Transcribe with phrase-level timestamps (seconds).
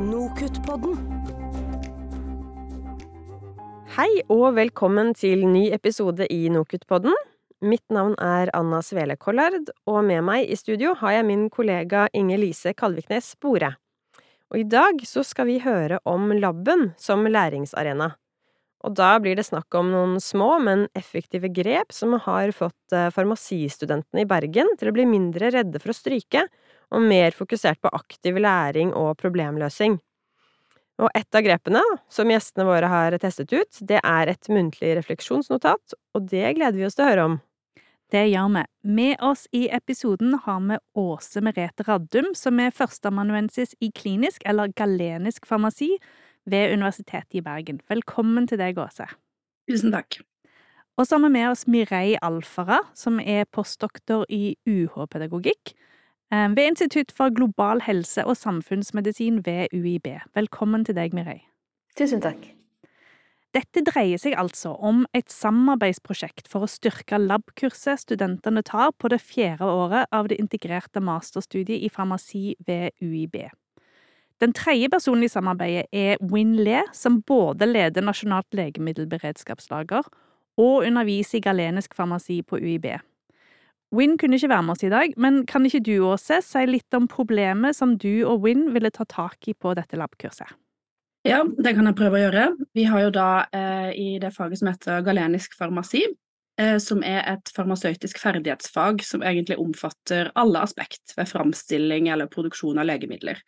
[0.00, 0.94] Nokutt-podden.
[3.92, 7.12] Hei og velkommen til ny episode i Nokutt-podden.
[7.60, 12.06] Mitt navn er Anna Svele Kollard, og med meg i studio har jeg min kollega
[12.16, 13.74] Inger Lise Kalviknes Spore.
[14.48, 18.14] Og i dag så skal vi høre om laben som læringsarena.
[18.82, 23.12] Og da blir det snakk om noen små, men effektive grep som har fått eh,
[23.14, 26.48] farmasistudentene i Bergen til å bli mindre redde for å stryke,
[26.92, 29.98] og mer fokusert på aktiv læring og problemløsing.
[31.02, 31.80] Og et av grepene
[32.12, 36.86] som gjestene våre har testet ut, det er et muntlig refleksjonsnotat, og det gleder vi
[36.86, 37.38] oss til å høre om.
[38.12, 38.62] Det gjør vi.
[38.92, 44.74] Med oss i episoden har vi Åse Merete Raddum, som er førsteamanuensis i klinisk eller
[44.76, 45.94] galenisk farmasi
[46.44, 47.80] ved Universitetet i Bergen.
[47.88, 49.08] Velkommen til deg, Åse.
[49.70, 50.20] Tusen takk.
[51.00, 55.72] Og så har vi med oss Mirei Alfara, som er postdoktor i UH-pedagogikk
[56.32, 60.08] ved Institutt for global helse og samfunnsmedisin ved UiB.
[60.34, 61.42] Velkommen til deg, Mirei.
[61.98, 62.46] Tusen takk.
[63.52, 69.20] Dette dreier seg altså om et samarbeidsprosjekt for å styrke lab-kurset studentene tar på det
[69.20, 73.42] fjerde året av det integrerte masterstudiet i farmasi ved UiB.
[74.40, 80.08] Den tredje personen i samarbeidet er Win Le, som både leder Nasjonalt legemiddelberedskapslager
[80.56, 82.88] og underviser i galenisk farmasi på UiB.
[83.92, 86.96] Win kunne ikke være med oss i dag, men kan ikke du, Åse, si litt
[86.96, 90.48] om problemet som du og Win ville ta tak i på dette lab-kurset?
[91.28, 92.46] Ja, det kan jeg prøve å gjøre.
[92.74, 96.02] Vi har jo da eh, i det faget som heter galenisk farmasi,
[96.58, 102.80] eh, som er et farmasøytisk ferdighetsfag som egentlig omfatter alle aspekt ved framstilling eller produksjon
[102.82, 103.38] av legemidler.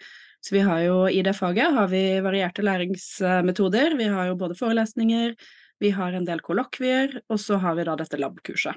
[0.44, 3.96] Så vi har jo i det faget har vi varierte læringsmetoder.
[3.98, 5.32] Vi har jo både forelesninger,
[5.80, 8.76] vi har en del kollokvier, og så har vi da dette lab-kurset.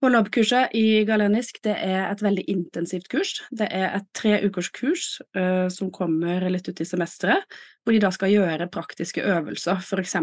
[0.00, 3.34] Og lab-kurset i galenisk det er et veldig intensivt kurs.
[3.52, 7.44] Det er et tre ukers kurs uh, som kommer litt ut i semesteret,
[7.84, 10.16] hvor de da skal gjøre praktiske øvelser, f.eks.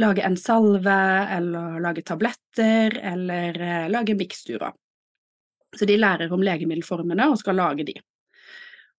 [0.00, 1.00] lage en salve,
[1.36, 4.72] eller lage tabletter, eller uh, lage miksturer.
[5.76, 8.00] Så de lærer om legemiddelformene og skal lage de.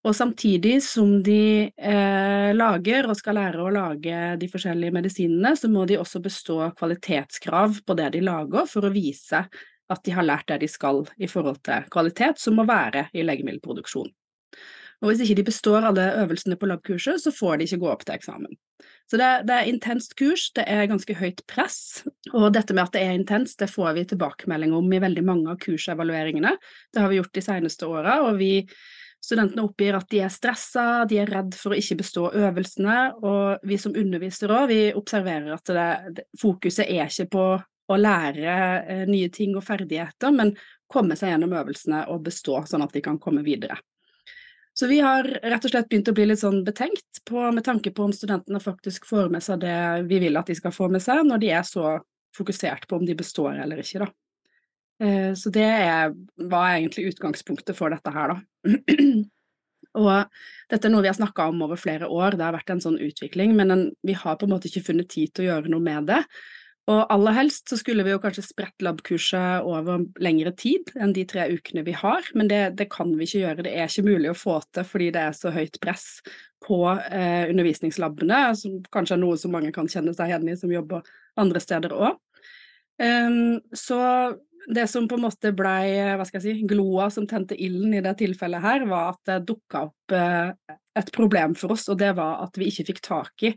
[0.02, 5.70] Og samtidig som de eh, lager og skal lære å lage de forskjellige medisinene, så
[5.70, 9.44] må de også bestå kvalitetskrav på det de lager, for å vise
[9.90, 13.24] at de har lært det de skal i forhold til kvalitet, som må være i
[13.26, 14.10] legemiddelproduksjon.
[15.02, 18.04] Og hvis ikke de består alle øvelsene på lab-kurset, så får de ikke gå opp
[18.06, 18.54] til eksamen.
[19.10, 22.94] Så det, det er intenst kurs, det er ganske høyt press, og dette med at
[22.94, 26.54] det er intenst, det får vi tilbakemelding om i veldig mange av kursevalueringene.
[26.94, 28.54] Det har vi gjort de seneste åra, og vi
[29.22, 33.62] Studentene oppgir at de er stressa, de er redd for å ikke bestå øvelsene, og
[33.70, 35.70] vi som undervisere òg, vi observerer at
[36.16, 37.44] det, fokuset er ikke på
[37.90, 40.54] å lære eh, nye ting og ferdigheter, men
[40.92, 43.78] komme seg gjennom øvelsene og bestå, sånn at de kan komme videre.
[44.74, 47.92] Så vi har rett og slett begynt å bli litt sånn betenkt på, med tanke
[47.92, 49.76] på om studentene faktisk får med seg det
[50.08, 51.98] vi vil at de skal få med seg, når de er så
[52.36, 54.08] fokusert på om de består eller ikke, da.
[55.02, 55.68] Eh, så det
[56.48, 58.72] var egentlig utgangspunktet for dette her, da.
[60.00, 60.08] Og
[60.72, 62.96] dette er noe vi har snakka om over flere år, det har vært en sånn
[63.02, 65.84] utvikling, men en, vi har på en måte ikke funnet tid til å gjøre noe
[65.84, 66.22] med det.
[66.90, 71.22] Og aller helst så skulle vi jo kanskje spredt lab-kurset over lengre tid enn de
[71.30, 73.66] tre ukene vi har, men det, det, kan vi ikke gjøre.
[73.68, 76.08] Det er ikke mulig å få til fordi det er så høyt press
[76.62, 80.74] på eh, undervisningslabene, som kanskje er noe som mange kan kjenne seg igjen i som
[80.74, 81.06] jobber
[81.38, 82.18] andre steder òg.
[82.98, 84.00] Um, ehm, så
[84.74, 88.02] det som på en måte blei, hva skal jeg si, gloa som tente ilden i
[88.02, 92.12] det tilfellet her, var at det dukka opp eh, et problem for oss, og det
[92.18, 93.54] var at vi ikke fikk tak i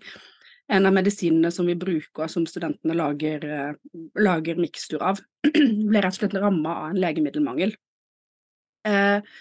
[0.71, 3.73] en av medisinene som vi bruker, som studentene lager, eh,
[4.21, 5.21] lager mikstur av,
[5.89, 7.75] ble rett og slett ramma av en legemiddelmangel.
[8.87, 9.35] Eh,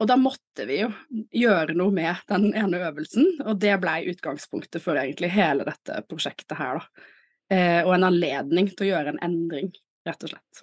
[0.00, 0.88] og da måtte vi jo
[1.36, 6.56] gjøre noe med den ene øvelsen, og det blei utgangspunktet for egentlig hele dette prosjektet
[6.56, 7.06] her, da.
[7.50, 9.72] Eh, og en anledning til å gjøre en endring,
[10.06, 10.62] rett og slett.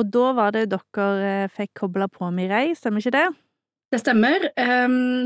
[0.00, 3.26] Og da var det dere eh, fikk kobla på Mirei, stemmer ikke det?
[3.92, 4.46] Det stemmer.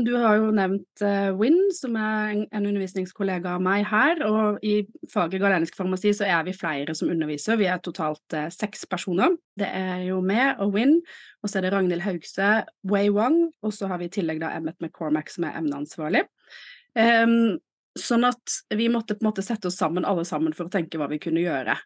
[0.03, 4.19] Du har jo nevnt uh, Win, som er en, undervisningskollega av meg her.
[4.27, 7.55] Og i faget galenisk farmasi så er vi flere som underviser.
[7.61, 9.37] Vi er totalt uh, seks personer.
[9.55, 10.97] Det er jo meg og Win,
[11.39, 12.49] og så er det Ragnhild Haugse,
[12.91, 16.25] Wei Wang, og så har vi i tillegg da Emmet McCormack, som er emneansvarlig.
[17.97, 20.99] Sånn at vi måtte på en måte sette oss sammen alle sammen for å tenke
[20.99, 21.77] hva vi kunne gjøre.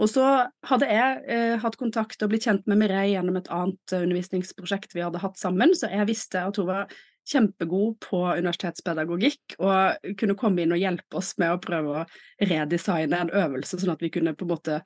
[0.00, 0.24] Og så
[0.64, 4.96] hadde jeg eh, hatt kontakt og blitt kjent med Mireille gjennom et annet uh, undervisningsprosjekt
[4.96, 6.94] vi hadde hatt sammen, så jeg visste at hun var
[7.30, 12.06] kjempegod på universitetspedagogikk og kunne komme inn og hjelpe oss med å prøve å
[12.48, 14.80] redesigne en øvelse, sånn at vi kunne på en måte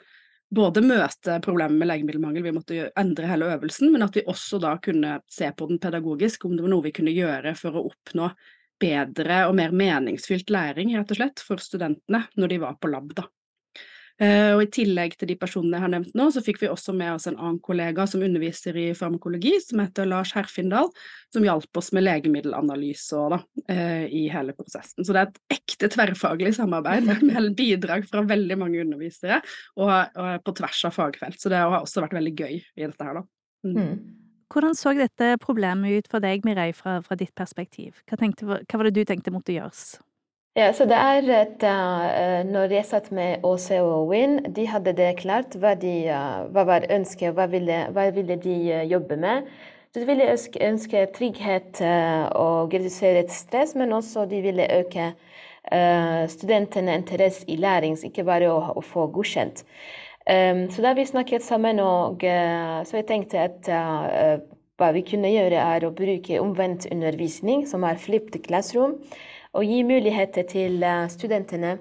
[0.55, 4.75] både møte problemet med legemiddelmangel, vi måtte endre hele øvelsen, men at vi også da
[4.83, 8.29] kunne se på den pedagogisk, om det var noe vi kunne gjøre for å oppnå
[8.83, 13.15] bedre og mer meningsfylt læring, rett og slett, for studentene når de var på lab,
[13.17, 13.27] da.
[14.23, 16.93] Eh, og I tillegg til de personene jeg har nevnt nå, så fikk vi også
[16.95, 20.93] med oss en annen kollega som underviser i farmakologi, som heter Lars Herfindal,
[21.35, 23.41] som hjalp oss med legemiddelanalyse da,
[23.75, 25.03] eh, i hele prosessen.
[25.03, 29.41] Så det er et ekte tverrfaglig samarbeid med bidrag fra veldig mange undervisere,
[29.81, 31.41] og, og, på tvers av fagfelt.
[31.43, 33.27] Så det har også vært veldig gøy i dette her, da.
[33.67, 33.75] Mm.
[33.75, 33.99] Mm.
[34.55, 37.99] Hvordan så dette problemet ut for deg, Mireille, fra, fra ditt perspektiv?
[38.07, 39.97] Hva, tenkte, hva var det du tenkte måtte gjøres?
[40.55, 44.93] Ja, så det er et, uh, Når jeg satt med Åse og Win, de hadde
[44.95, 49.19] det klart hva, de, uh, hva var ønsket, hva ville, hva ville de uh, jobbe
[49.19, 49.49] med.
[49.91, 51.79] Så de ville ønske, ønske trygghet
[52.35, 55.12] og redusere stress, men også de ville øke
[56.29, 59.62] studentene interesse i læring, ikke bare å, å få godkjent.
[60.27, 65.62] Um, så da vi snakket sammen, og, så jeg tenkte at hva vi kunne gjøre,
[65.62, 68.99] er å bruke omvendt undervisning, som er flipped classroom
[69.55, 71.77] og gi muligheter til eh, studentene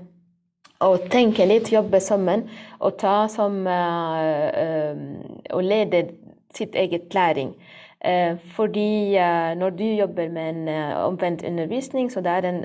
[0.84, 2.48] å tenke litt, jobbe sammen
[2.84, 4.98] og ta som uh, uh,
[5.54, 6.08] Og lede
[6.54, 7.56] sitt eget læring.
[8.54, 9.16] Fordi
[9.56, 10.68] når du jobber med en
[11.08, 12.60] omvendt undervisning, så det er en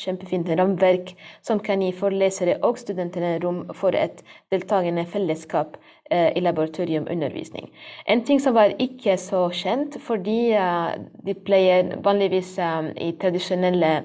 [0.00, 1.12] kjempefint rammeverk
[1.44, 5.76] som kan gi forelesere og studentene rom for et deltakende fellesskap
[6.10, 7.68] i laboratoriumundervisning.
[8.08, 10.56] En ting som var ikke så kjent, fordi
[11.28, 12.56] de pleier vanligvis
[12.96, 13.98] i tradisjonelle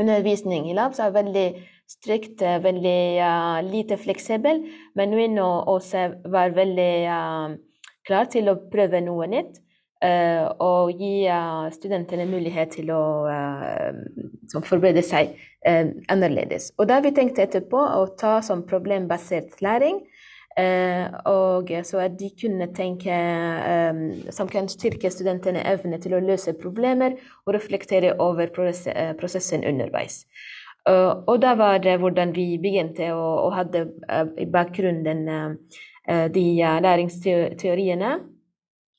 [0.00, 1.46] undervisning i labs er veldig
[1.90, 4.64] strikt, eh, veldig uh, lite fleksibel.
[4.96, 7.54] Men vi og Åse var veldig uh,
[8.06, 9.60] klar til å prøve noe nytt.
[10.04, 11.24] Uh, og gi
[11.72, 13.04] studentene mulighet til å
[14.66, 15.30] forberede seg
[15.64, 16.74] annerledes.
[16.76, 20.13] Og da vi tenkte etterpå å ta som problembasert læring, Uh,
[20.54, 23.14] og så at de kunne tenke
[24.30, 30.24] som kan styrke studentene evne til å løse problemer og reflektere over uh, prosessen underveis.
[30.86, 33.88] Uh, og da var det hvordan vi begynte og, hadde
[34.38, 35.26] i bakgrunnen
[36.04, 36.46] de
[36.84, 38.14] læringsteoriene.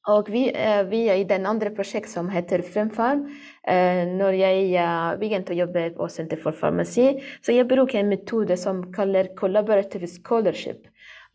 [0.06, 0.44] Og vi,
[0.90, 3.24] vi i den andre prosjekt som heter Fremfarm,
[3.66, 4.84] når jeg
[5.18, 10.10] begynte å jobbe på Senter for farmasi, så jeg bruker en metode som kaller collaborative
[10.10, 10.86] scholarship.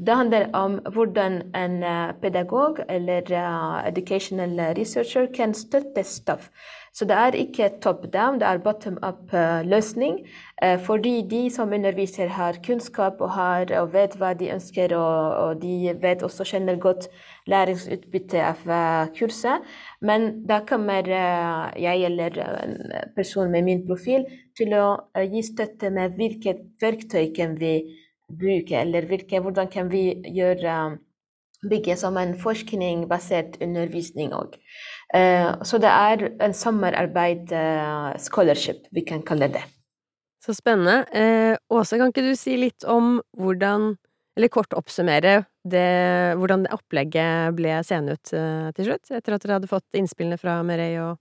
[0.06, 6.49] Det handler om hvordan en eh, pedagog eller uh, educational researcher kan støtte stoff.
[6.93, 10.23] Så det er ikke top down, det er bottom up-løsning.
[10.64, 15.37] Uh, fordi de som underviser, har kunnskap og, har, og vet hva de ønsker, og,
[15.37, 17.08] og, de vet også kjenner godt
[17.47, 18.64] læringsutbytte av
[19.19, 19.69] kurset.
[20.00, 21.05] Men da kommer
[21.76, 22.76] jeg eller en
[23.17, 24.25] person med min profil
[24.56, 24.87] til å
[25.20, 27.82] gi støtte med hvilket verktøy kan vi
[28.38, 30.05] bruke, eller hvilke, hvordan kan vi
[30.35, 30.99] gjøre
[31.69, 34.56] bygge som en forskningbasert undervisning òg.
[35.12, 39.65] Uh, så det er en samarbeid uh, scholarship, vi kan kalle det.
[40.41, 41.03] Så spennende.
[41.12, 43.91] Eh, Åse, kan ikke du si litt om hvordan,
[44.38, 45.91] eller kort oppsummere det,
[46.41, 50.55] hvordan det opplegget ble seende ut til slutt, etter at dere hadde fått innspillene fra
[50.65, 51.19] Merey og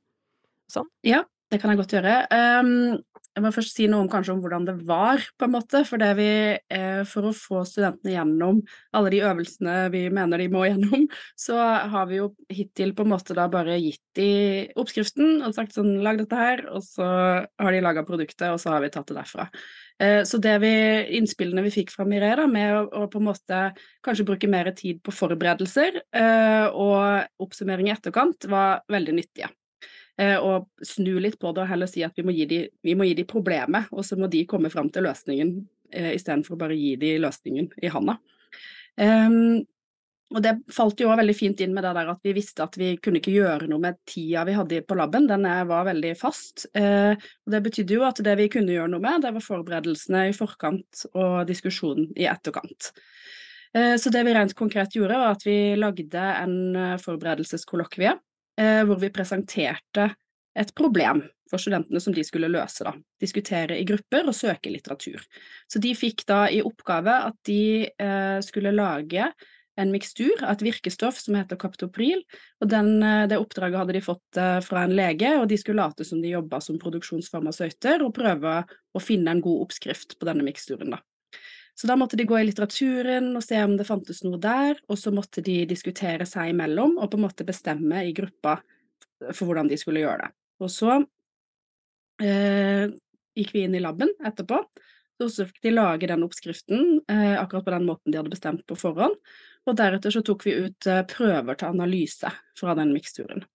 [0.72, 0.88] sånn?
[1.04, 2.16] Ja, det kan jeg godt gjøre.
[2.30, 3.00] Um,
[3.40, 5.84] jeg må først si noe om, kanskje om hvordan det var, på en måte.
[5.88, 6.30] For, vi,
[6.60, 8.60] eh, for å få studentene gjennom
[8.98, 11.06] alle de øvelsene vi mener de må gjennom,
[11.46, 11.60] så
[11.94, 14.32] har vi jo hittil på en måte da bare gitt de
[14.80, 17.06] oppskriften og sagt sånn lag dette her, og så
[17.46, 19.48] har de laga produktet, og så har vi tatt det derfra.
[20.04, 20.74] Eh, så det vi,
[21.22, 23.62] innspillene vi fikk fra Mireille, med å, å, på en måte
[24.06, 29.54] kanskje bruke mer tid på forberedelser eh, og oppsummering i etterkant, var veldig nyttige.
[30.20, 32.62] Eh, og snu litt på det og heller si at vi må gi de,
[32.98, 35.54] må gi de problemet, og så må de komme fram til løsningen
[35.96, 38.18] eh, istedenfor å bare gi de løsningen i handa.
[39.00, 39.62] Um,
[40.36, 42.76] og det falt jo også veldig fint inn med det der at vi visste at
[42.78, 46.68] vi kunne ikke gjøre noe med tida vi hadde på laben, den var veldig fast.
[46.78, 50.28] Eh, og det betydde jo at det vi kunne gjøre noe med, det var forberedelsene
[50.30, 52.92] i forkant og diskusjonen i etterkant.
[53.74, 58.29] Eh, så det vi rent konkret gjorde, var at vi lagde en eh, forberedelseskollokvie Eh,
[58.60, 60.10] hvor vi presenterte
[60.60, 62.86] et problem for studentene som de skulle løse.
[62.86, 62.94] da.
[63.22, 65.22] Diskutere i grupper og søke litteratur.
[65.70, 69.32] Så de fikk da i oppgave at de eh, skulle lage
[69.80, 72.24] en mikstur av et virkestoff som heter kaptopril.
[72.62, 75.82] og den, eh, Det oppdraget hadde de fått eh, fra en lege, og de skulle
[75.82, 80.44] late som de jobba som produksjonsfarmasøyter og prøve å finne en god oppskrift på denne
[80.44, 80.92] miksturen.
[80.92, 81.00] da.
[81.80, 85.00] Så da måtte de gå i litteraturen og se om det fantes noe der, og
[85.00, 88.58] så måtte de diskutere seg imellom og på en måte bestemme i gruppa
[89.32, 90.34] for hvordan de skulle gjøre det.
[90.60, 90.98] Og så
[92.20, 92.92] eh,
[93.40, 94.60] gikk vi inn i laben etterpå,
[95.20, 98.66] og så fikk de lage den oppskriften eh, akkurat på den måten de hadde bestemt
[98.68, 99.16] på forhånd,
[99.68, 103.46] og deretter så tok vi ut eh, prøver til analyse fra den miksturen.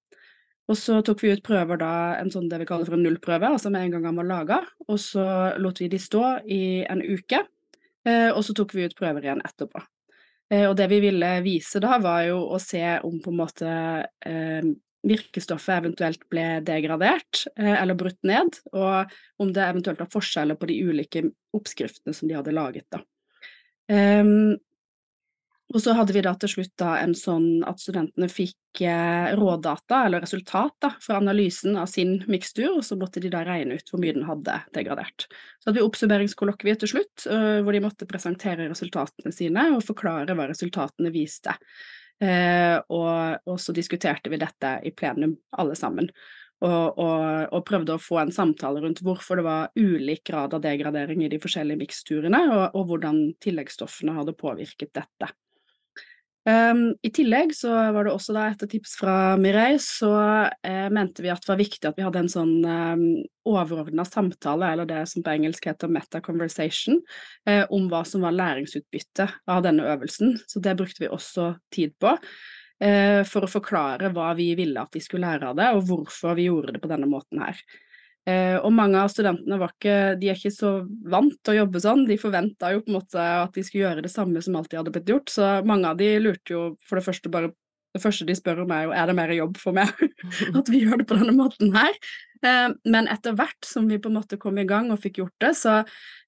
[0.73, 3.53] Og så tok vi ut prøver da, en sånn det vi kaller for en nullprøve,
[3.53, 4.61] altså med en gang han var laga.
[4.89, 5.25] Og så
[5.61, 7.43] lot vi de stå i en uke,
[8.05, 9.81] og så tok vi ut prøver igjen etterpå.
[10.53, 13.71] Eh, og det vi ville vise da, var jo å se om på en måte
[14.29, 14.67] eh,
[15.05, 20.69] virkestoffet eventuelt ble degradert eh, eller brutt ned, og om det eventuelt var forskjeller på
[20.71, 22.87] de ulike oppskriftene som de hadde laget.
[22.93, 23.03] da.
[23.85, 24.57] Um,
[25.73, 30.03] og så hadde vi da til slutt da en sånn at studentene fikk eh, rådata,
[30.07, 33.91] eller resultat, da, fra analysen av sin mikstur, og så måtte de da regne ut
[33.91, 35.27] hvor mye den hadde degradert.
[35.59, 40.37] Så hadde vi oppsummeringskollokvie til slutt, uh, hvor de måtte presentere resultatene sine og forklare
[40.37, 41.57] hva resultatene viste.
[42.23, 46.11] Uh, og, og, så diskuterte vi dette i plenum, alle sammen.
[46.65, 50.63] Og, og, og, prøvde å få en samtale rundt hvorfor det var ulik grad av
[50.65, 52.41] degradering i de forskjellige miksturene,
[52.71, 55.33] og hvordan tilleggsstoffene hadde påvirket dette.
[56.45, 60.11] Um, I tillegg så var det også da etter tips fra Mireille, så
[60.61, 63.05] eh, mente vi at det var viktig at vi hadde en sånn um,
[63.49, 67.01] overordna samtale, eller det som på engelsk heter meta conversation,
[67.49, 70.37] eh, om hva som var læringsutbyttet av denne øvelsen.
[70.45, 72.13] Så det brukte vi også tid på.
[72.85, 76.37] Eh, for å forklare hva vi ville at de skulle lære av det, og hvorfor
[76.37, 77.61] vi gjorde det på denne måten her.
[78.25, 80.71] Eh, og mange av studentene var ikke, de er ikke så
[81.13, 82.07] vant til å jobbe sånn.
[82.09, 84.95] De forventa jo på en måte at de skulle gjøre det samme som alltid hadde
[84.95, 85.33] blitt gjort.
[85.33, 87.53] Så mange av de lurte jo for det første bare
[87.95, 89.87] Det første de spør om er jo er det mer jobb for meg
[90.59, 91.95] at vi gjør det på denne måten her.
[92.43, 95.45] Eh, men etter hvert som vi på en måte kom i gang og fikk gjort
[95.45, 95.77] det, så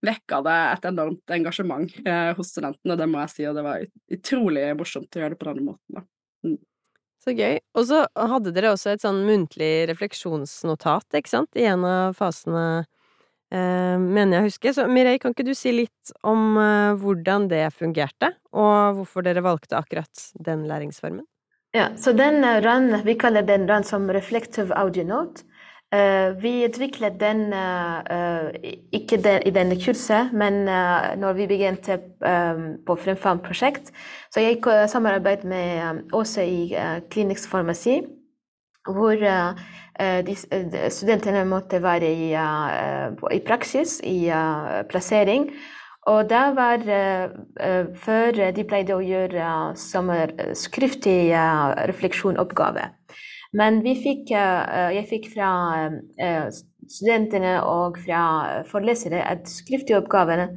[0.06, 3.48] vekka det et enormt engasjement eh, hos studentene, det må jeg si.
[3.50, 3.82] Og det var
[4.14, 5.98] utrolig morsomt å gjøre det på denne måten.
[5.98, 6.06] da.
[7.26, 7.56] Så gøy.
[7.74, 12.84] Og så hadde dere også et sånn muntlig refleksjonsnotat, ikke sant, i en av fasene,
[13.50, 14.74] eh, mener jeg å huske.
[14.76, 19.42] Så Mireille, kan ikke du si litt om eh, hvordan det fungerte, og hvorfor dere
[19.42, 21.26] valgte akkurat den læringsformen?
[21.74, 25.42] Ja, så den RAN, vi kaller den RAN som reflective audio note.
[25.96, 28.50] Uh, vi utviklet den uh,
[28.92, 30.64] ikke den, i denne kurset, men
[31.20, 31.96] når vi begynte
[32.86, 33.92] på Fremfam-prosjekt.
[34.34, 34.60] Så jeg
[34.90, 36.74] samarbeidet med Åse i
[37.10, 38.02] klinisk farmasi,
[38.86, 40.34] hvor de,
[40.90, 42.28] studentene måtte være i,
[43.34, 44.28] i praksis, i
[44.90, 45.48] plassering.
[46.06, 46.84] Og det var
[48.04, 50.12] før de pleide å gjøre som
[50.54, 51.32] skriftlig
[51.90, 52.90] refleksjonoppgave.
[53.52, 55.50] Men vi fikk, eh, jeg fikk fra
[56.18, 56.48] eh,
[56.90, 60.48] studentene og fra forelesere at skriftlige oppgavene,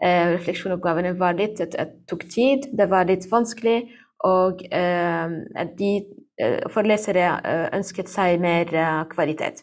[0.00, 3.88] eh, refleksjonoppgavene litt, det tok tid, det var litt vanskelig,
[4.24, 5.92] og at de
[6.74, 7.28] forelesere
[7.74, 8.66] ønsket seg mer
[9.10, 9.62] kvalitet.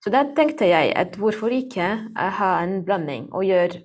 [0.00, 3.82] Så da tenkte jeg at hvorfor ikke ha en blanding og gjøre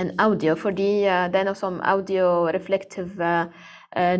[0.00, 3.71] en audio, fordi det er noe som audio-reflektive Eh,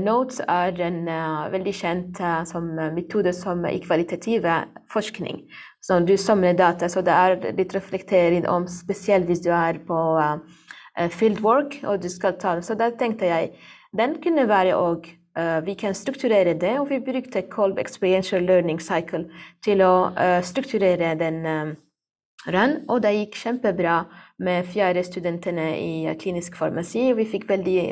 [0.02, 4.44] Notes er en uh, veldig kjent uh, som metode som i kvalitativ
[4.92, 5.46] forskning.
[5.80, 10.00] Så du samler data, så det er litt reflektering om spesielt hvis du er på
[10.20, 10.36] uh,
[11.08, 13.54] fieldwork og du skal ta Så da tenkte jeg
[13.96, 15.08] den kunne være òg
[15.64, 19.22] vi kan strukturere det, og vi brukte Colb Experiential Learning Cycle
[19.64, 20.12] til å
[20.44, 21.38] strukturere den
[22.46, 23.96] run, og det gikk kjempebra
[24.42, 27.10] med fjerde studentene i klinisk farmasi.
[27.14, 27.26] Vi,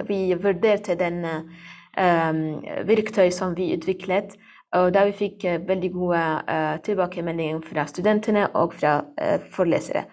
[0.08, 1.50] vi vurderte den um,
[1.96, 4.36] verktøy som vi utviklet.
[4.78, 10.04] Og da vi fikk uh, veldig gode uh, tilbakemeldinger fra studentene og fra uh, forelesere.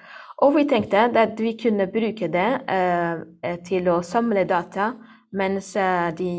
[0.42, 2.50] Og vi tenkte at vi kunne bruke det
[3.66, 4.92] til å samle data
[5.34, 5.72] mens
[6.20, 6.34] de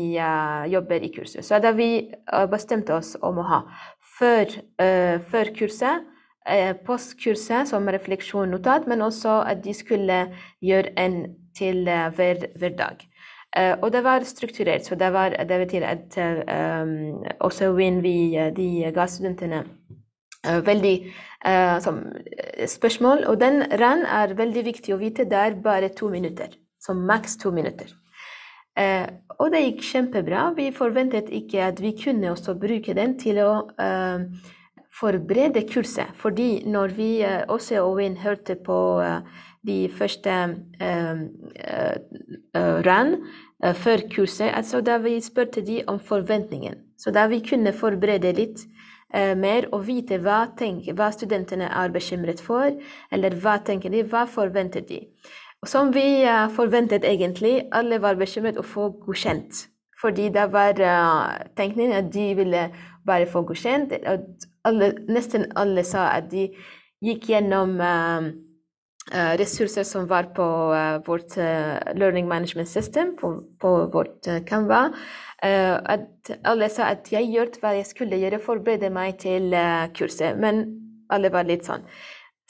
[0.71, 1.43] jobber i kurset.
[1.43, 2.07] Så da vi
[2.47, 3.59] bestemte oss om å ha
[4.15, 6.07] før, før kurset,
[6.87, 10.21] postkurset som refleksjonsnotat, men også at de skulle
[10.63, 11.19] gjøre en
[11.59, 13.03] til hver, hver dag.
[13.57, 18.37] Uh, og det var strukturert, så det, var, det betyr at um, også when vi
[18.55, 19.63] de ga studentene
[20.45, 20.93] uh, veldig
[21.47, 22.03] uh, som
[22.67, 23.25] spørsmål.
[23.25, 25.25] Og den RAN er veldig viktig å vite.
[25.25, 26.53] Det er bare to minutter.
[26.81, 27.95] Som maks to minutter.
[29.39, 30.53] og det gikk kjempebra.
[30.55, 33.51] Vi forventet ikke at vi kunne også bruke den til å
[34.99, 36.11] forberede kurset.
[36.15, 37.09] Fordi når vi
[37.47, 38.79] også og Win hørte på
[39.67, 40.29] de første
[42.55, 43.15] RAN
[43.65, 46.75] uh, før kurset, altså da vi spurte de om forventningen.
[46.97, 48.65] Så da vi kunne forberede litt
[49.09, 52.69] mer og vite hva, tenker, hva studentene er bekymret for,
[53.11, 54.99] eller hva tenker de, hva forventer de.
[55.65, 56.21] Som vi
[56.53, 59.65] forventet egentlig, alle var bekymret å få godkjent.
[59.99, 60.77] Fordi det var
[61.57, 62.61] tenkningen at de ville
[63.09, 63.95] bare få godkjent.
[64.63, 66.49] alle, Nesten alle sa at de
[67.03, 68.29] gikk gjennom uh,
[69.39, 74.89] ressurser som var på uh, vårt uh, learning management system, på, på vårt Canva.
[75.41, 79.53] At alle sa at jeg gjorde hva jeg skulle gjøre, forberede meg til
[79.95, 80.35] kurset.
[80.35, 80.65] Men
[81.07, 81.85] alle var litt sånn.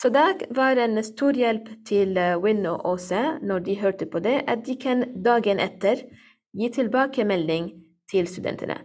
[0.02, 4.40] Så det var en stor hjelp til Win og Åse når de hørte på det,
[4.50, 6.02] at de kan dagen etter
[6.58, 7.70] gi tilbakemelding
[8.10, 8.80] til studentene.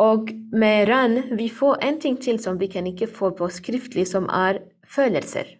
[0.00, 4.06] Og med RAN vi får en ting til som vi kan ikke få på skriftlig,
[4.08, 5.58] som er følelser.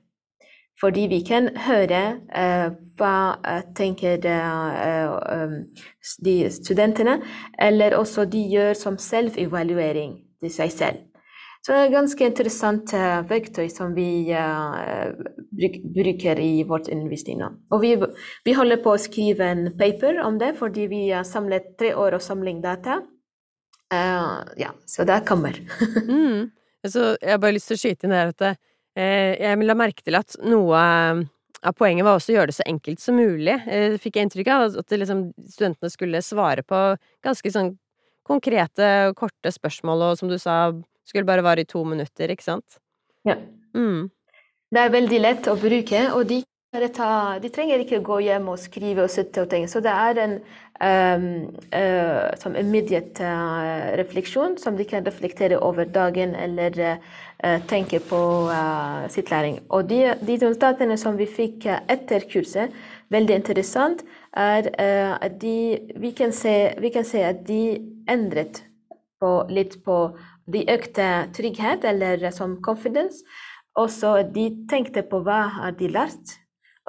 [0.80, 2.00] Fordi vi kan høre
[2.32, 5.12] uh, hva eh, tenker eh,
[5.44, 5.54] um,
[6.24, 7.20] de studentene,
[7.60, 11.00] eller også de gjør som selvevaluering til seg selv.
[11.62, 15.14] Så det er et ganske interessant uh, verktøy som vi uh,
[15.54, 17.52] bruk, bruker i vårt undervisning nå.
[17.70, 17.94] Og vi,
[18.42, 22.18] vi holder på å skrive en paper om det, fordi vi har samlet tre år
[22.18, 23.04] og samling data.
[23.92, 25.60] Eh, ja, så det kommer.
[26.08, 26.50] Mm.
[26.84, 28.56] altså, jeg har bare lyst til å skyte inn her at uh,
[28.98, 30.80] jeg la merke til at noe
[31.62, 33.54] av poenget var også å gjøre det så enkelt som mulig.
[33.68, 36.80] uh, fikk jeg inntrykk av at det liksom, studentene skulle svare på
[37.24, 37.74] ganske sånn
[38.26, 40.72] konkrete og korte spørsmål, og som du sa,
[41.08, 42.78] skulle bare vare i to minutter, ikke sant?
[43.26, 43.36] Ja.
[43.74, 44.10] Mm.
[44.72, 48.58] Det er veldig lett å bruke, og de, ta, de trenger ikke gå hjem og
[48.58, 49.68] skrive og sitte og tenke.
[49.68, 50.38] Så det er en
[50.80, 51.26] um,
[51.68, 58.22] uh, som immediate uh, refleksjon som de kan reflektere over dagen eller uh, tenke på
[58.48, 59.60] uh, sitt læring.
[59.68, 62.72] Og de, de resultatene som vi fikk etter kurset,
[63.12, 64.02] veldig interessant,
[64.32, 64.70] er
[65.20, 67.76] at de, vi, kan se, vi kan se at de
[68.08, 68.62] endret
[69.20, 70.16] på, litt på
[70.48, 73.20] de økte trygghet, eller som confidence.
[73.76, 76.38] Også de tenkte på hva har de lært,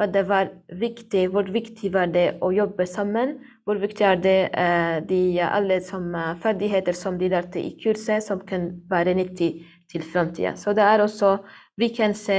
[0.01, 3.35] og det var viktig, hvor viktig var det å jobbe sammen.
[3.63, 8.25] Hvor viktig er det eh, de alle som eh, ferdigheter som de lærte i kurset,
[8.25, 9.51] som kan være nyttig
[9.91, 10.55] til framtida.
[10.57, 11.37] Så det er også
[11.77, 12.35] Vi kan se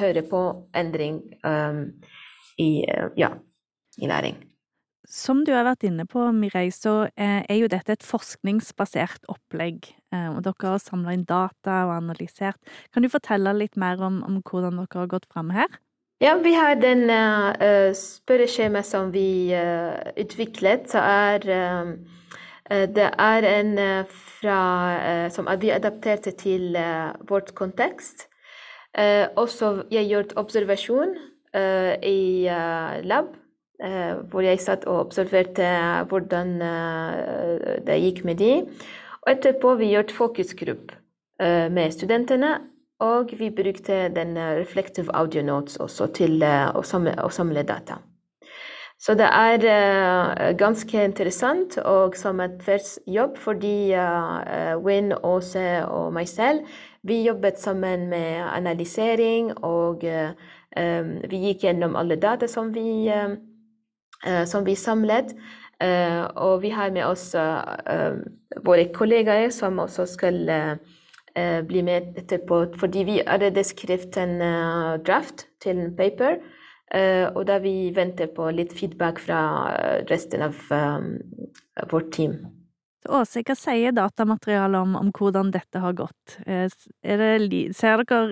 [0.00, 0.38] høre på
[0.74, 1.82] endring um,
[2.56, 3.28] i, eh, ja,
[4.00, 4.36] i læring.
[5.04, 9.90] Som du har vært inne på, Mireille, så er jo dette et forskningsbasert opplegg.
[10.14, 12.56] Og dere har samla inn data og analysert.
[12.94, 15.68] Kan du fortelle litt mer om, om hvordan dere har gått fram her?
[16.22, 20.84] Ja, vi har den uh, spørreskjema som vi uh, utviklet.
[20.92, 23.72] Så er, uh, det er en
[24.38, 24.58] fra,
[25.34, 26.78] som vi adapterte til
[27.28, 28.28] vårt kontekst.
[29.36, 31.12] også jeg gjort observasjon
[32.02, 32.48] i
[33.04, 33.34] lab,
[34.30, 35.66] hvor jeg satt og observerte
[36.08, 36.54] hvordan
[37.86, 38.52] det gikk med de.
[39.22, 40.96] Og etterpå vi gjort fokusgruppe
[41.68, 42.54] med studentene
[43.02, 47.98] og vi brukte den reflective audio notes også til å samle, å samle data.
[49.02, 55.82] Så det er uh, ganske interessant og som et felles jobb, fordi uh, Win, Åse
[55.88, 56.68] og meg selv
[57.02, 60.30] vi jobbet sammen med analysering, og uh,
[60.78, 63.10] um, vi gikk gjennom alle data som vi,
[64.46, 65.34] som vi samlet.
[66.36, 67.34] og vi har med oss
[68.64, 70.76] våre kollegaer som også skal uh,
[71.68, 72.64] bli med etterpå.
[72.80, 76.40] Fordi vi allerede skrevet en uh, draft til en paper,
[76.94, 79.42] uh, og da vi venter på litt feedback fra
[80.10, 81.14] resten av um,
[81.92, 82.40] vårt team.
[83.02, 86.36] Åse, hva sier datamaterialet om, om hvordan dette har gått?
[86.46, 86.68] Det,
[87.02, 87.40] dere,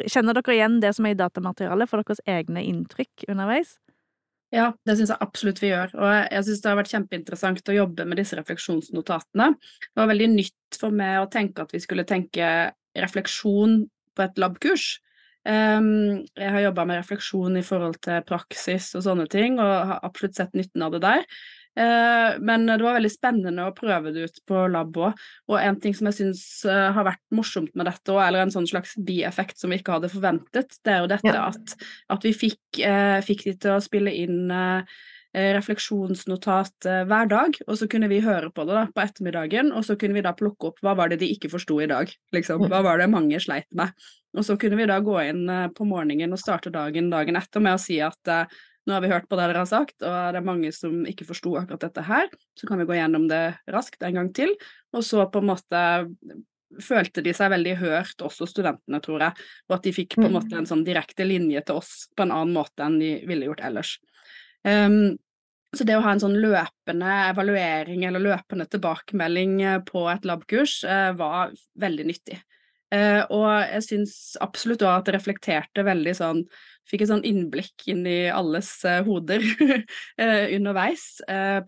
[0.06, 3.74] kjenner dere igjen det som er i datamaterialet, for deres egne inntrykk underveis?
[4.50, 5.92] Ja, det syns jeg absolutt vi gjør.
[5.94, 9.52] Og jeg syns det har vært kjempeinteressant å jobbe med disse refleksjonsnotatene.
[9.86, 12.48] Det var veldig nytt for meg å tenke at vi skulle tenke
[12.98, 13.84] refleksjon
[14.16, 14.98] på et labkurs.
[15.48, 20.04] Um, jeg har jobba med refleksjon i forhold til praksis og sånne ting, og har
[20.04, 21.24] absolutt sett nytten av det der.
[21.78, 25.22] Uh, men det var veldig spennende å prøve det ut på lab òg.
[25.48, 28.52] Og en ting som jeg syns uh, har vært morsomt med dette òg, eller en
[28.52, 31.46] sånn slags bieffekt som vi ikke hadde forventet, det er jo dette ja.
[31.48, 31.76] at,
[32.12, 34.52] at, vi fikk, uh, fikk de til å spille inn
[35.34, 39.94] refleksjonsnotat hver dag, og så kunne vi høre på det da, på ettermiddagen, og så
[40.00, 42.80] kunne vi da plukke opp hva var det de ikke forsto i dag, liksom, hva
[42.82, 43.94] var det mange sleit med.
[44.34, 45.44] Og så kunne vi da gå inn
[45.76, 48.34] på morgenen og starte dagen dagen etter med å si at
[48.88, 51.26] nå har vi hørt på det dere har sagt, og det er mange som ikke
[51.28, 52.30] forsto akkurat dette her.
[52.58, 54.54] Så kan vi gå gjennom det raskt en gang til.
[54.96, 55.82] Og så på en måte
[56.80, 59.48] følte de seg veldig hørt, også studentene, tror jeg.
[59.68, 62.34] Og at de fikk på en måte en sånn direkte linje til oss på en
[62.34, 63.96] annen måte enn de ville gjort ellers.
[64.66, 65.18] Um,
[65.76, 70.80] så det å ha en sånn løpende evaluering eller løpende tilbakemelding eh, på et labkurs
[70.82, 72.40] uh, var veldig nyttig.
[72.90, 76.44] Uh, og jeg syns absolutt òg at det reflekterte veldig sånn
[76.90, 81.04] Fikk et sånn innblikk inn i alles uh, hoder uh, underveis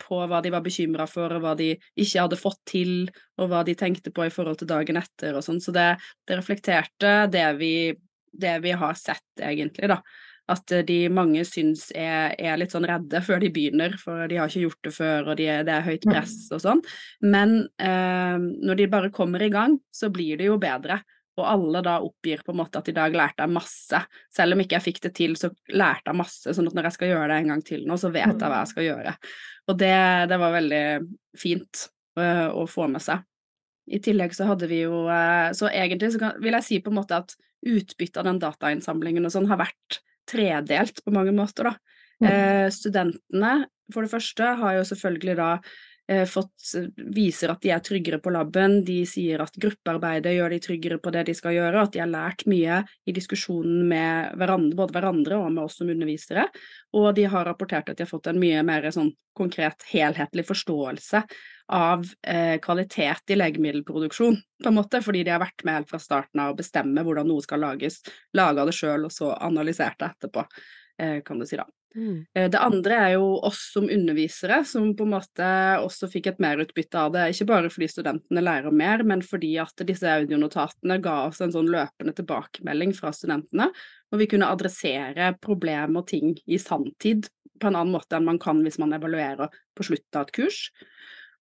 [0.02, 2.94] på hva de var bekymra for, og hva de ikke hadde fått til,
[3.38, 5.60] og hva de tenkte på i forhold til dagen etter og sånn.
[5.62, 5.92] Så det,
[6.26, 7.72] det reflekterte det vi,
[8.34, 10.00] det vi, har sett, egentlig, da.
[10.50, 14.50] At de mange syns er, er, litt sånn redde før de begynner, for de har
[14.50, 16.82] ikke gjort det før, og de er, det er høyt press og sånn.
[17.22, 21.00] Men eh, når de bare kommer i gang, så blir det jo bedre.
[21.40, 24.02] Og alle da oppgir på en måte at i dag lærte jeg masse.
[24.34, 26.52] Selv om ikke jeg fikk det til, så lærte jeg masse.
[26.52, 28.60] sånn at når jeg skal gjøre det en gang til nå, så vet jeg hva
[28.60, 29.14] jeg skal gjøre.
[29.72, 29.96] Og det,
[30.28, 30.84] det var veldig
[31.38, 31.86] fint
[32.20, 33.24] uh, å få med seg.
[33.88, 36.92] I tillegg så hadde vi jo uh, Så egentlig så kan, vil jeg si på
[36.92, 41.70] en måte at utbyttet av den datainnsamlingen og sånn har vært tredelt på mange måter,
[41.70, 41.74] da.
[42.22, 42.28] Mm.
[42.30, 43.54] Eh, studentene,
[43.92, 45.48] for det første, har jo selvfølgelig da
[46.08, 48.80] fått, eh, viser at de er tryggere på laben.
[48.84, 52.10] De sier at gruppearbeidet gjør de tryggere på det de skal gjøre, at de har
[52.10, 56.48] lært mye i diskusjonen med hverandre, både hverandre og med oss som undervisere.
[56.98, 61.22] Og de har rapportert at de har fått en mye mer sånn konkret, helhetlig forståelse
[61.72, 66.02] av eh, kvalitet i legemiddelproduksjon, på en måte, fordi de har vært med helt fra
[66.02, 68.02] starten av å bestemme hvordan noe skal lages,
[68.36, 70.44] laga det sjøl og så analysert det etterpå,
[71.00, 71.64] eh, kan du si da.
[71.94, 72.24] Mm.
[72.34, 75.48] Eh, det andre er jo oss som undervisere, som på en måte
[75.82, 77.28] også fikk et merutbytte av det.
[77.32, 81.70] Ikke bare fordi studentene lærer mer, men fordi at disse audionotatene ga oss en sånn
[81.72, 83.70] løpende tilbakemelding fra studentene,
[84.12, 87.30] og vi kunne adressere problemer og ting i sanntid
[87.62, 90.64] på en annen måte enn man kan hvis man evaluerer på slutten av et kurs.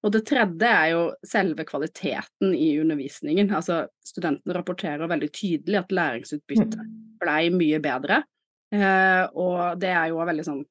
[0.01, 3.51] Og det tredje er jo selve kvaliteten i undervisningen.
[3.53, 6.93] Altså studentene rapporterer veldig tydelig at læringsutbyttet mm.
[7.21, 8.23] blei mye bedre.
[8.71, 10.61] Eh, og det er jo veldig sånn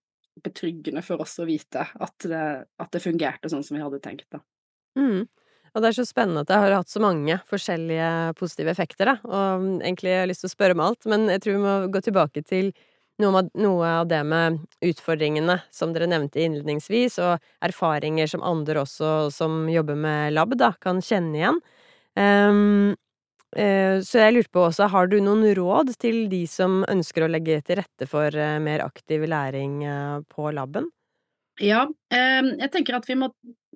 [0.40, 2.44] betryggende for oss å vite at det,
[2.80, 4.40] at det fungerte sånn som vi hadde tenkt, da.
[4.98, 5.26] Mm.
[5.70, 8.06] Og det er så spennende at det har hatt så mange forskjellige
[8.38, 9.18] positive effekter, da.
[9.28, 11.74] Og egentlig har jeg lyst til å spørre om alt, men jeg tror vi må
[11.94, 12.72] gå tilbake til
[13.20, 19.28] noe noe av det med utfordringene som dere nevnte innledningsvis, og erfaringer som andre også
[19.34, 21.60] som jobber med lab, da, kan kjenne igjen.
[22.18, 22.96] Um,
[23.50, 27.58] så jeg lurte på også, har du noen råd til de som ønsker å legge
[27.66, 30.86] til rette for eh, mer aktiv læring eh, på laben?
[31.60, 33.26] Ja, jeg tenker at vi må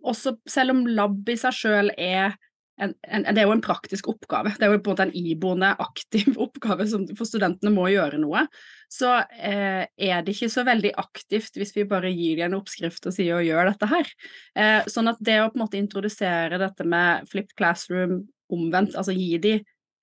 [0.05, 2.37] også, selv om lab i seg sjøl er
[2.83, 4.55] en, en, det er jo en praktisk oppgave.
[4.59, 8.19] Det er jo på en måte en iboende aktiv oppgave som for studentene må gjøre
[8.23, 8.47] noe.
[8.91, 13.07] Så eh, er det ikke så veldig aktivt hvis vi bare gir dem en oppskrift
[13.11, 14.13] og sier å gjøre dette her.
[14.59, 19.15] Eh, sånn at det å på en måte introdusere dette med flipped classroom omvendt, altså
[19.17, 19.55] gi de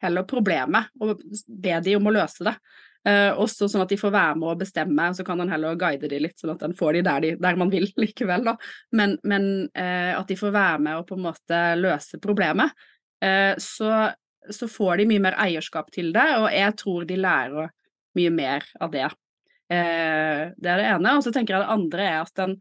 [0.01, 2.55] heller problemet og be de om å løse det.
[3.07, 6.09] Eh, også sånn at de får være med å bestemme, så kan han heller guide
[6.09, 8.55] de litt, sånn at en får de der, de, der man vil likevel, da.
[8.97, 12.77] Men, men eh, at de får være med og på en måte løse problemet.
[13.23, 14.11] Eh, så,
[14.49, 17.73] så, får de mye mer eierskap til det, og jeg tror de lærer
[18.17, 19.07] mye mer av det.
[19.71, 21.13] det er det ene.
[21.15, 22.57] Og så tenker jeg det andre er at den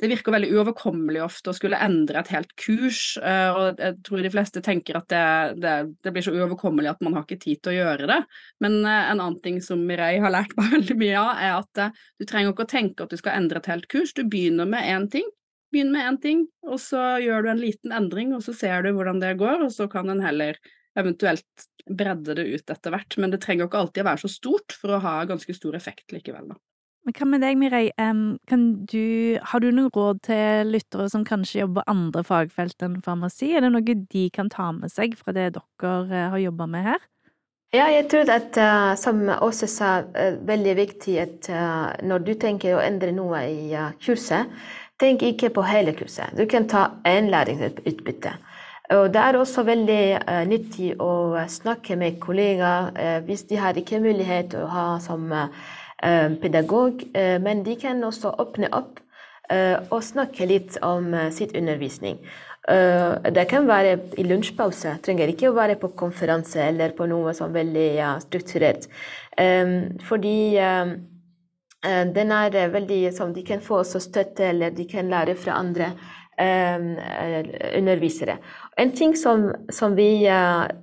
[0.00, 3.18] det virker veldig uoverkommelig ofte å skulle endre et helt kurs.
[3.20, 5.24] Eh, og jeg tror de fleste tenker at det,
[5.60, 8.20] det, det, blir så uoverkommelig at man har ikke tid til å gjøre det.
[8.64, 11.82] Men eh, en annen ting som Mireille har lært meg veldig mye av, er at
[11.84, 14.14] eh, du trenger ikke å tenke at du skal endre et helt kurs.
[14.16, 15.28] Du begynner med én ting.
[15.70, 18.94] Begynn med én ting, og så gjør du en liten endring, og så ser du
[18.96, 20.56] hvordan det går, og så kan en heller
[20.98, 23.20] eventuelt bredde det ut etter hvert.
[23.20, 26.16] Men det trenger ikke alltid å være så stort for å ha ganske stor effekt
[26.16, 26.58] likevel, da.
[27.06, 28.08] Men hva med deg, Mireille?
[28.92, 29.04] Du,
[29.40, 33.54] har du noen råd til lyttere som kanskje jobber andre fagfelt enn farmasi?
[33.56, 36.84] Er det noe de kan ta med seg fra det dere eh, har jobba med
[36.90, 37.08] her?
[37.72, 42.32] Ja, jeg tror at uh, som Åse sa, uh, veldig viktig at uh, når du
[42.34, 43.70] tenker å endre noe i
[44.02, 44.50] kurset,
[45.00, 46.34] tenk ikke på hele kurset.
[46.36, 48.36] Du kan ta én læringsutbytte.
[48.90, 50.04] Og det er også veldig
[50.50, 55.79] nyttig å snakke med kollegaer hvis de har ikke mulighet til å ha som Eh,
[56.40, 59.00] pedagog, eh, men de kan også åpne opp
[59.52, 62.22] eh, og snakke litt om sitt undervisning.
[62.70, 67.48] Det kan være i lunsjpause, trenger ikke å være på konferanse eller på noe som
[67.48, 68.84] er veldig ja, strukturert.
[70.06, 70.34] Fordi
[72.14, 75.88] den er veldig som De kan få også støtte, eller de kan lære fra andre
[77.80, 78.36] undervisere.
[78.76, 80.28] En ting som, som vi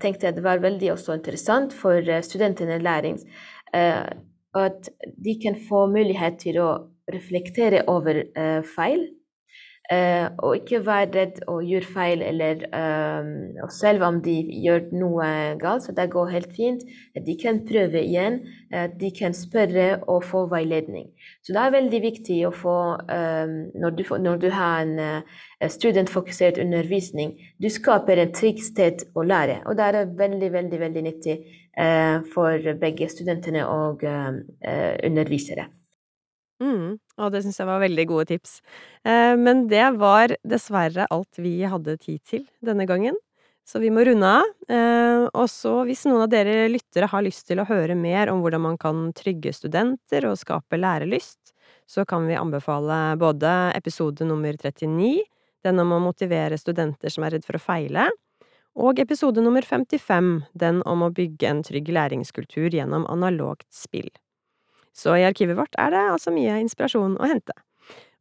[0.01, 3.21] tenkte var veldig interessant for studentene læring,
[4.59, 4.89] at
[5.25, 6.71] de kan få mulighet til å
[7.13, 9.07] reflektere over uh, feil.
[9.87, 14.33] Uh, og ikke være redd og gjøre feil, eller uh, selv om de
[14.65, 15.29] gjør noe
[15.61, 16.83] galt, så det går helt fint.
[17.15, 18.41] De kan prøve igjen.
[18.99, 21.07] de kan spørre og få veiledning.
[21.41, 22.75] Så det er veldig viktig å få
[23.07, 29.61] når, du, når, du, har en studentfokusert undervisning, du skaper et trygt sted å lære.
[29.71, 31.37] Og det er veldig, veldig, veldig nyttig
[32.33, 35.67] for begge studentene og eh, undervisere.
[36.57, 38.59] Mm, og det syns jeg var veldig gode tips.
[39.05, 43.17] Eh, men det var dessverre alt vi hadde tid til denne gangen.
[43.67, 44.47] Så vi må runde av.
[44.71, 48.41] Eh, og så, hvis noen av dere lyttere har lyst til å høre mer om
[48.41, 51.53] hvordan man kan trygge studenter og skape lærelyst,
[51.87, 55.19] så kan vi anbefale både episode nummer 39,
[55.67, 58.07] den om å motivere studenter som er redd for å feile,
[58.77, 64.11] og episode nummer 55, den om å bygge en trygg læringskultur gjennom analogt spill.
[64.93, 67.55] Så i arkivet vårt er det altså mye inspirasjon å hente.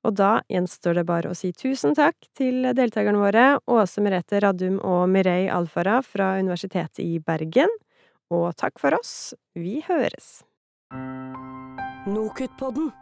[0.07, 4.79] Og da gjenstår det bare å si tusen takk til deltakerne våre, Åse Merete Radum
[4.81, 7.73] og Mireille Alfara fra Universitetet i Bergen.
[8.33, 9.35] Og takk for oss.
[9.55, 10.40] Vi høres.
[12.07, 12.92] Nokutpodden.